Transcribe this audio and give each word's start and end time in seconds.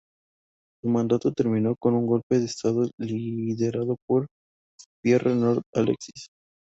Su 0.81 0.89
mandato 0.89 1.31
terminó 1.31 1.75
con 1.75 1.93
un 1.93 2.07
golpe 2.07 2.39
de 2.39 2.45
Estado 2.45 2.89
liderado 2.97 3.97
por 4.07 4.25
Pierre 5.03 5.35
Nord 5.35 5.61
Alexis. 5.75 6.25